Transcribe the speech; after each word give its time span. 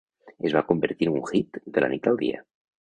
Es 0.49 0.55
va 0.57 0.63
convertir 0.69 1.09
en 1.11 1.19
un 1.21 1.29
hit 1.41 1.63
de 1.77 1.87
la 1.87 1.93
nit 1.95 2.13
al 2.13 2.21
dia. 2.27 2.45